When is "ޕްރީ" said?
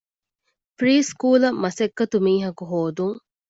0.77-0.95